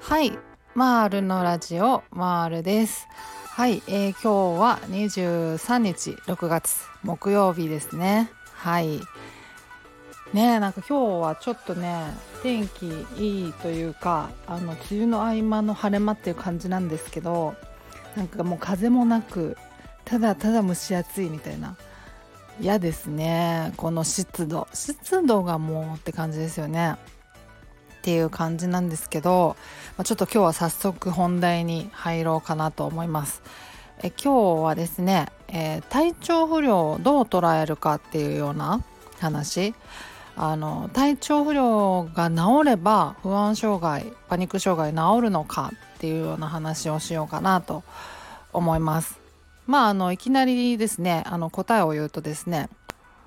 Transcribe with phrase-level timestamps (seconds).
[0.00, 0.38] はい。
[0.76, 3.08] マールのラジオマールです。
[3.48, 8.30] はい、えー、今日は23日6月木曜日ですね。
[8.52, 9.00] はい。
[10.32, 12.04] ねなんか今日はちょっとね
[12.44, 12.86] 天気
[13.18, 17.56] いいというかあの梅雨の合間の晴れ間っていう感じなんですけど
[18.14, 19.56] なんかもう風もなく
[20.04, 21.76] ただただ蒸し暑いみたいな
[22.60, 23.72] 嫌ですね。
[23.76, 24.66] この湿度。
[24.72, 26.96] 湿度がもうって感じですよね。
[27.98, 29.56] っていう感じなんですけど、
[29.98, 33.42] まあ、ちょっと今日は早速本題に入ろうかなと思います。
[34.02, 38.82] え今日はですね、えー、体調不良をどう捉えるかっていうような
[39.20, 39.74] 話。
[40.38, 47.84] あの体調不良が治れば不安障害パニック障害治るのかっていうような話をしようかなと
[48.52, 49.25] 思います。
[49.66, 52.68] まああのいきなりですねあの答えを言うとですね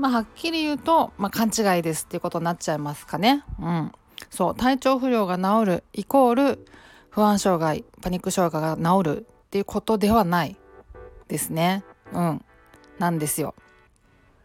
[0.00, 3.44] まあはっきり言うと、まあ、勘違いですっていうことになっちゃいますかね。
[3.60, 3.92] うん。
[4.30, 6.66] そう体調不良が治るイコール
[7.10, 10.56] 不安障害パニック障害が治るっていうことではない
[11.28, 11.84] ですね。
[12.12, 12.44] うん。
[12.98, 13.54] なんですよ。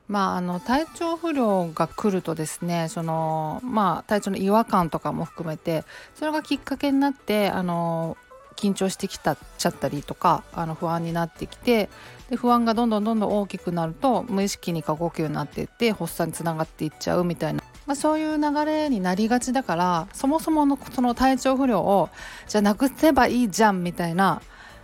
[0.08, 8.18] まあ、あの体調不良が来るとですねその、まあ、体調の違和感とかも含めてそれがきっかけになってあの
[8.56, 11.90] 緊張してきたちゃったりとかあの不安になってきて
[12.30, 22.10] で不安がどんどんどんどん大きくなると無意識に過呼吸になっていって発作につながっていっちゃうみたいな、まあ、そういう流れになりがちだからそもそものその体調不良を
[22.48, 24.42] じゃなくせばいいじゃんみたいな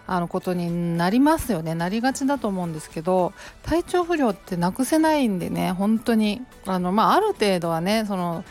[0.08, 1.74] あのことになりますよね。
[1.74, 8.44] なりがちだと思うんですけど体調不良ってなくせないんでね本当にあの、まあ、ある程度はねその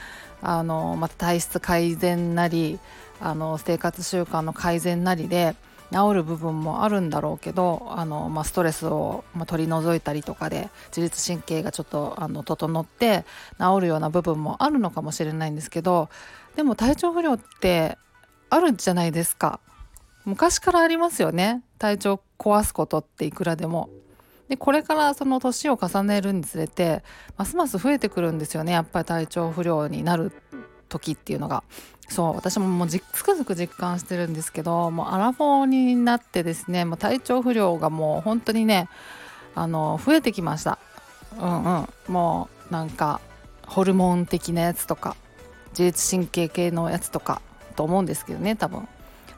[0.43, 2.79] あの、また体質改善なり
[3.21, 5.55] あの生活習慣の改善なりで
[5.93, 13.25] 治る部分もあるんだろうけどあの、まあ、ストレスを、取り除いたりとかで自律神経がちょっとあの整って
[13.59, 16.09] 治るような部分もあるのかもしれないんですけど
[16.57, 17.99] でも体調不良って
[18.51, 19.61] あるんじゃないですか。
[20.25, 21.63] 昔からありますよね。
[21.79, 23.89] 体調壊すことっていくらでも。
[24.49, 27.05] でこれからその年を重ねるにつれて
[27.37, 28.73] ますます増えてくるんですよね。
[28.73, 30.33] やっぱり体調不良になる
[30.91, 31.63] 時っていうのが。
[32.11, 38.89] そう私ももうつくづく実感してるんですけどもうアラフォーになってですねもう体調不良がもう本当にね
[39.55, 40.79] あの増えてきました。
[41.39, 41.89] うんうん。
[42.09, 43.21] もうなんか
[43.67, 45.17] ホルモン的なやつとか
[45.71, 47.41] 自律神経系のやつとか
[47.77, 48.89] と思うんですけどね多分。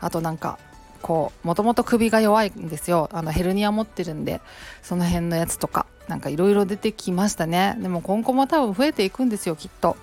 [0.01, 0.59] あとなんか
[1.03, 3.11] こうもともと首が弱いんですよ。
[3.13, 4.41] あのヘルニア持ってるんで
[4.83, 7.77] その辺のやつとかなんかいろいろ出てきましたね。
[7.81, 9.97] でも今後も多分増えていくんですよきっと。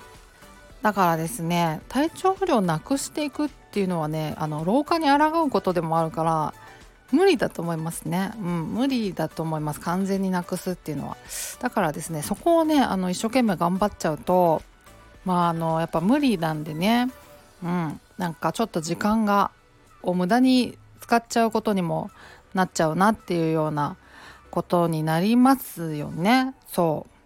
[0.81, 6.53] だからですね体調不良をなくしていくっていうのはねあの老化に抗うことでもあるから
[7.11, 9.79] 無理だと思いますね、うん、無理だと思います。
[9.79, 11.17] 完全になくすっていうのは。
[11.59, 14.61] だからですねそこをねあの一生懸命頑張っちゃうと
[15.25, 17.09] まああのやっぱ無理なんでね。
[17.63, 19.51] うんなんかちょっと時間が
[20.03, 22.11] を無駄に使っちゃうことにも
[22.53, 23.97] なっちゃうなっていうような
[24.51, 26.53] ことになりますよね。
[26.67, 27.18] そう。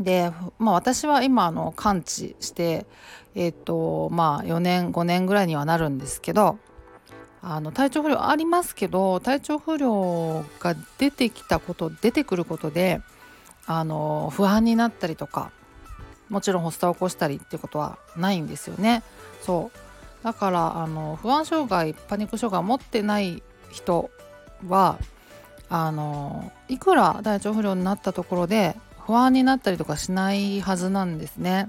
[0.00, 2.86] で、まあ、私は今あの完治して
[3.34, 6.58] え、ー、とまあ4年5年ぐらいにはなるんですけど
[7.42, 13.02] あの体調不良ありますけど体調不良が出てきたこと出てくることで
[13.66, 15.52] あの不安になったりとか
[16.28, 19.02] もちろん発作を起こしたりってことはないんですよね。
[19.42, 24.10] そうだからあの不安障害パニック障害を持ってない人
[24.66, 24.98] は
[25.68, 28.74] あのいくら体調不良になったところで
[29.06, 31.68] 不安になったりとかしないはずなんですね。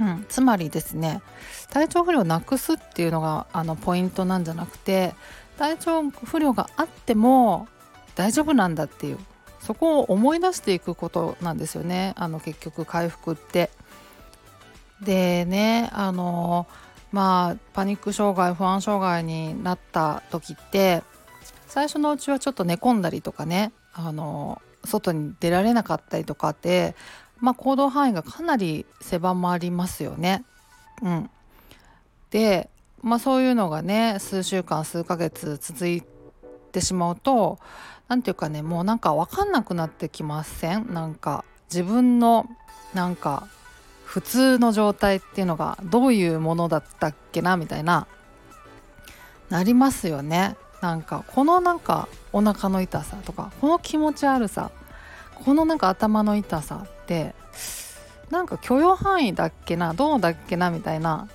[0.00, 1.22] うん、つまりですね
[1.70, 5.14] 体調不良をなくすっていうのがあのポイントなんじゃなくて
[5.56, 7.68] 体調不良があっても
[8.16, 9.18] 大丈夫なんだっていう
[9.60, 13.70] そこを思い出していくことなんですよねあの結局回復って。
[15.00, 16.66] でねあの
[17.12, 21.02] まあパニック障害不安障害になった時って
[21.66, 26.94] 最初のうちはちょっと寝込んだりとかねあの外に出られなかったりとかって
[27.40, 30.44] まあ行動範囲がかなり狭まりますよね。
[31.02, 31.30] うん、
[32.30, 32.70] で
[33.02, 36.02] まあそういうのがね数週間数ヶ月続い
[36.72, 37.58] てしまうと
[38.08, 40.92] 何て言うかねもうなんか分かんなくなってきません？
[40.92, 42.46] なんか自分の
[42.94, 43.48] なんか
[44.04, 48.06] 普通の状態っていうのがどういうものだったっけなみたいな
[49.50, 50.56] なりますよね。
[50.84, 54.70] なんかこのなんかお腹の痛さとかこの気持ち悪さ
[55.34, 57.34] このなんか頭の痛さって
[58.28, 61.26] なんか許容範囲だっけなどうだっけなみたいな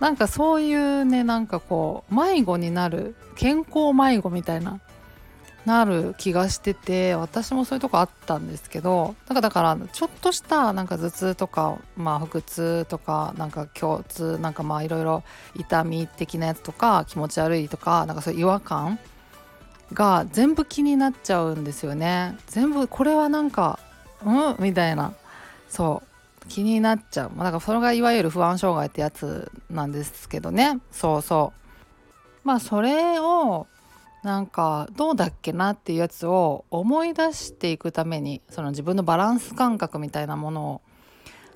[0.00, 4.80] なんかそういうねなんかこう迷子になる健康迷子みたいな
[5.68, 15.22] なる気がしてて私もそういうとこあったんですけどだかだからちょっとしたなんか頭痛とか、まあ、腹痛とかなんか胸痛なんかまあいろいろ
[15.54, 18.98] 痛み的なやつとか気持ち悪いとかなんかそういう違和感
[19.92, 22.36] が全部気になっちゃうんですよね。
[22.46, 23.78] 全部これはなんか
[24.24, 24.56] うん？
[24.58, 25.12] みたいな。
[25.68, 26.08] そう。
[26.48, 30.80] 気になっちゃう、まあ、だからそれがいわゆる不安障害ってやつなんですけどね。
[30.90, 31.60] そうそう。
[32.42, 33.66] まあそれを
[34.22, 40.80] なんかどうだっけなっていうやつを思い出していくためにその自分のバランス感覚みたいなものを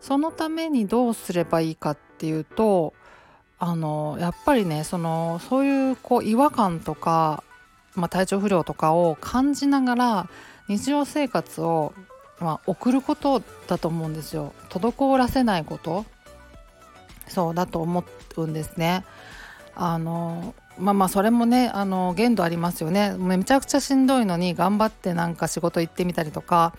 [0.01, 2.95] そのためにどうすればいいかっていうと
[3.59, 7.45] あのやっぱりねそのそういうこう違和感とか、
[7.95, 10.29] まあ、体調不良とかを感じながら
[10.69, 11.93] 日常生活を、
[12.41, 16.05] まあ、送ることだと思うんですよ滞らせないこと
[17.29, 18.05] そうだと思
[18.37, 19.05] うんですね。
[19.75, 23.15] あのまあまあそれもねあの限度ありますよね。
[23.19, 26.75] めちゃくちゃしんどいのに頑張ってなんか仕事行ってみたりとか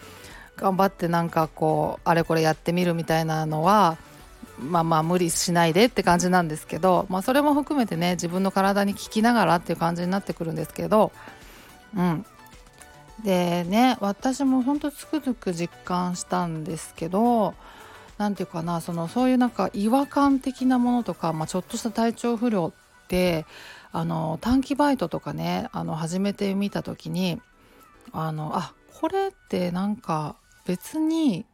[0.57, 3.97] 頑張ってなんかこうあれこれやってみるみたいなのは
[4.59, 11.11] まあまあ無理しないでって感じなんですけど、まあ、それも含めてね自分の体に効きながらっていう感じになってくるんですけど
[11.95, 12.25] うん。
[13.23, 17.53] でね私もほんとつくづく実感したんですけど
[18.17, 23.45] 何て言うかなそのそういうなんか違和感的なものとか、まあ、ちょっとした体調不良って
[23.93, 27.39] あの短期バイトとかねあの始めてみた時に
[28.11, 30.35] あのあこれってなんか
[30.65, 31.45] 別に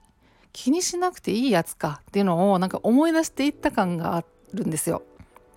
[0.53, 5.03] 気にしなくていいやつかっていうのをなんか思い出していった感があるんですよ。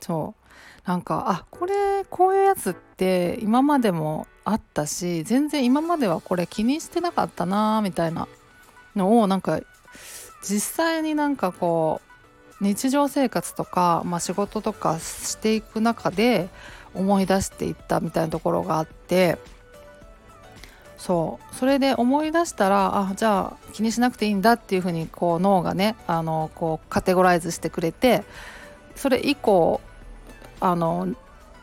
[0.00, 8.26] そうなんかあこれこういうやつって今までもあったし全然今まではこれ気にしてなかったなみたいな
[8.96, 9.60] のをなんか
[10.42, 12.11] 実際になんかこう
[12.62, 16.48] 日常生活とか、まあ、仕事とかしていく中で
[16.94, 19.36] 思い出していったみたいなところがあって
[20.96, 28.22] そうそれで思い出したらあじゃあ気にしなくていいんだっていうふうにこう脳がねあのこうカテゴライズしてくれて
[28.94, 29.80] それ以降
[30.60, 31.08] あの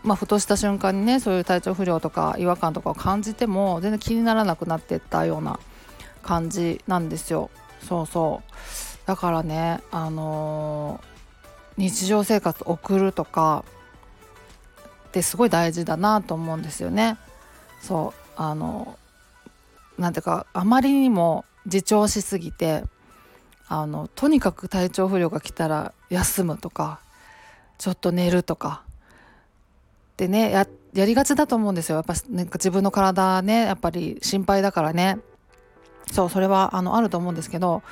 [0.02, 5.60] まあ、ふとした瞬間にねそういう体調不良とか違和感とかを感じても全然気にならなくなっていったような
[6.24, 7.50] 感じなんですよ。
[7.88, 13.66] そうそうだからねあのー、日常生活送るとか
[15.08, 17.18] ってすごい大事だなと思うんですよね。
[17.82, 19.00] そうあの
[19.98, 22.84] なんていうかあまりにも自重しすぎて
[23.68, 27.00] あのとにかく体調不良が来たら休むとか
[27.80, 28.84] ちょっと寝るとか
[30.18, 35.18] でねややりがちだと思うんですよやっぱなんか自分の体ねやっぱり心配だからね
[36.12, 37.84] そうそれはあのあると思うんですけど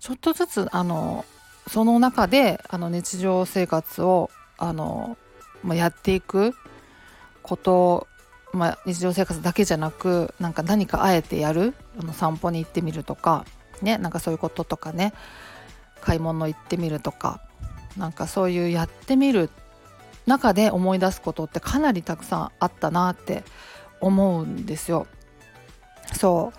[0.00, 1.24] ちょっとずつあの
[1.68, 5.16] その中であの日常生活をあの、
[5.62, 6.54] まあ、やっていく
[7.42, 8.06] こと
[8.52, 13.44] まあ、日常生活だけじゃなくなんか何かあえてやるあの散歩に行ってみるとか
[13.82, 15.12] ねなんかそういうこととかね
[16.00, 17.40] 買い物行ってみるとか
[17.96, 19.50] なんかそういうやってみる
[20.26, 23.44] 中で思い出すことってかなりたくさんあったなって
[24.00, 25.06] 思うんですよ。
[26.14, 26.58] そう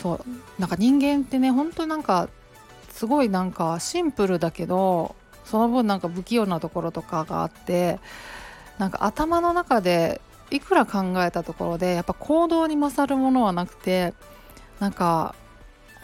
[0.00, 0.20] そう
[0.60, 2.28] なんか人間ってね本当なんか
[2.90, 5.14] すごいなんかシンプルだけど
[5.44, 7.98] その分なんか不器用なところとかがあって
[8.78, 14.14] なんか頭の中でいくら考えたところでやっぱ行動に勝るものはなくて
[14.78, 15.34] なんか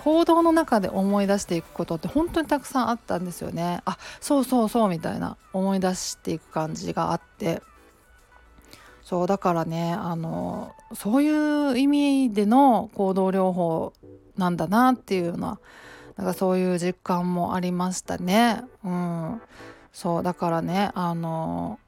[0.03, 3.81] 行動の中で思い出していくことって本当にたくさんあったんですよね。
[3.87, 7.63] あそうそうそうみたいな思い出していく感じがあって。
[9.05, 13.93] そうだからねあのそういう意味での行動療法
[14.39, 15.61] なんだなっていうような
[16.17, 18.63] なんかそういう実感もありましたね。
[18.85, 19.43] うん、
[19.93, 21.79] そうだからねあの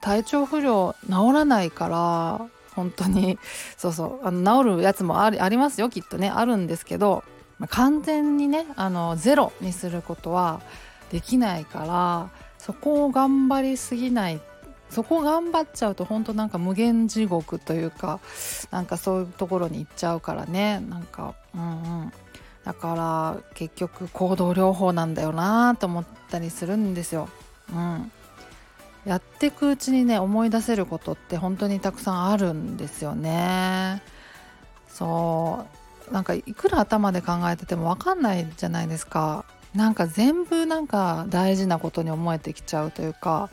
[0.00, 3.38] 体調不良治らないから本当に
[3.76, 7.22] そうそうあの治るやつもありありますよきっとねあるんですけど、
[7.68, 10.62] 完全にねあのゼロにすることは
[11.10, 14.40] できないからそこを頑張りすぎない
[14.92, 18.20] そこ頑張っちゃうと本当なんか無限地獄というか
[18.70, 21.64] なんかそういうところに行っちゃうからねなんかうんう
[22.04, 22.12] ん
[22.64, 27.28] だから結局行動療法なんだよなと思ったりするんですよ。
[27.72, 28.12] うん、
[29.04, 34.00] やってくうちにね思い出せることって本当にたくさんあるんですよね。
[34.88, 35.66] そ
[36.10, 39.44] うなんかいくら頭で考えてても分かんないじゃないですか。
[39.74, 43.50] なんか全部なんか大事なことに思えてきちゃうというか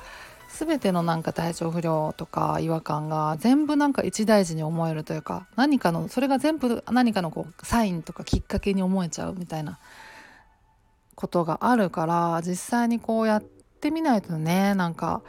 [0.50, 9.80] 全てのなんか体調不良とか違和感が全部なんか一大事に思えるというか何かのそれが全部何かのこうサインとかきっかけに思えちゃうみたいな
[11.16, 15.22] ことがあるから実際にこうやってみないとねなんか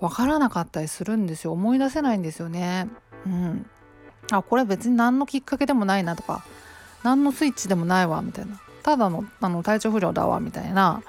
[0.00, 1.52] 分からなかったりするんですよ。
[1.52, 2.88] 思い出せないんですよね。
[3.26, 3.66] うん。
[4.30, 6.44] あこれ別に何のきっかけでもないなとか
[7.04, 8.60] 何のスイッチでもないわみたいな。
[8.82, 11.02] ただのあの体調不良だわみたいな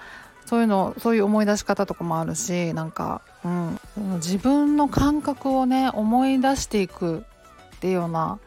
[0.53, 3.79] そういうのそういう思い出し方とかもあるしなんか、うん、
[4.17, 7.23] 自分の感覚をね思い出していく
[7.77, 8.37] っていうような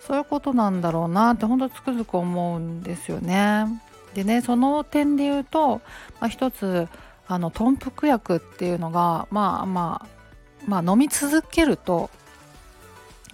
[0.00, 3.80] そういうことなんだろうなってほんとつくづく思うんですよね。
[4.14, 5.82] でねその点で言うと、
[6.18, 6.88] まあ、一つ
[7.28, 10.08] あの豚腹薬っていうのがまあまあ
[10.66, 12.10] まあ飲み続けると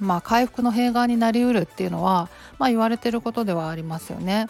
[0.00, 2.28] まあ回復の弊害になりうるっていうのは、
[2.59, 4.49] まあ、言われてることではありますよね。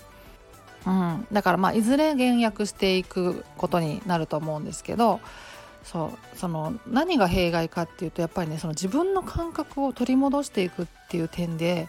[0.86, 5.20] うん、だからまあいずれ減薬していくことになると思うんですけど
[5.84, 11.88] そうその何が弊害かっていうとやっぱりねその自分の感覚を取り戻していくっていう点で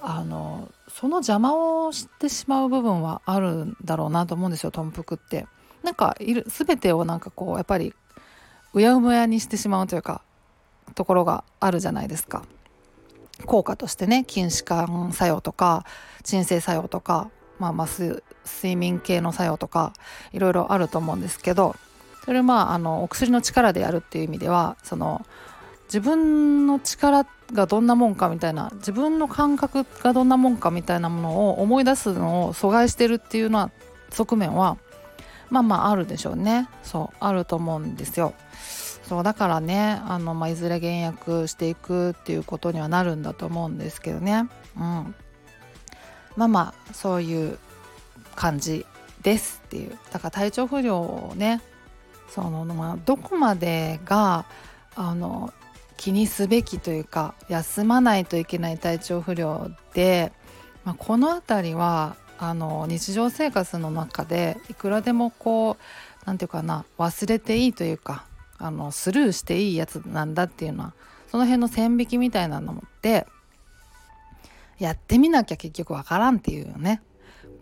[0.00, 1.54] あのその邪魔
[1.86, 5.46] をしてしまう部分はあるんだろうなと思うんですよ豚腹って。
[5.82, 7.94] なんかいる全てをなんかこうやっぱり
[8.74, 10.22] うやむやにしてしまうというか
[10.94, 12.44] ところがあるじゃないですか。
[13.46, 15.84] 効果としてね筋弛緩作用とか
[16.24, 19.92] 鎮静作用とか、まあ、まあ睡眠系の作用とか
[20.32, 21.76] いろいろあると思うんですけど
[22.24, 25.24] それまああのお薬の力でやるっていう意味ではその
[25.86, 33.70] 自分の力がどんなもんかみたいな自分の感覚がどんなもんかみたいなものを思い出すのを阻害してるっていうのは
[34.10, 34.76] 側面は
[35.50, 36.68] まあまああるでしょうね。
[36.82, 38.34] そうあると思うんですよ。
[39.02, 44.48] そうだからねあの、まあ、いずれ減薬していくっていうことにはなるんだと思うんですけどね。
[44.76, 45.14] うん。
[46.38, 47.58] まあまそういう
[48.34, 48.86] 感じ
[49.22, 49.98] ですっていう。
[50.12, 51.60] だから体調不良をね
[52.30, 54.46] その、まあ、どこまでが
[54.94, 55.52] あの
[55.96, 60.32] 気にすべきというか休まないといけない体調不良で、
[60.84, 65.82] まあ、この辺りはあの日常生活の中でいくらでもこう
[66.24, 68.24] 何て言うかな忘れていいというか
[68.58, 70.92] あのスルーしていいやつなんだっていうのは
[71.30, 73.26] その辺の線引きみたいなのもって
[74.78, 77.02] やってみなきゃ結局わからんっていうね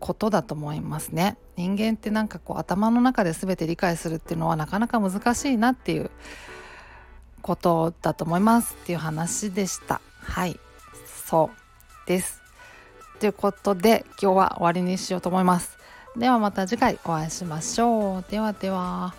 [0.00, 1.38] ことだと思いますね。
[1.56, 6.10] 人間ってなんかこう頭の中で全て理解するっていうのはなかなか難しいなっていう
[7.40, 10.00] ことだと思いますっていう話でした。
[10.20, 10.60] はい。
[11.24, 11.50] そ
[12.04, 12.42] うです。
[13.18, 15.78] ということで今日は終わりにしようと思います。
[16.16, 18.24] ではまた次回お会いしましょう。
[18.30, 19.14] ではでは。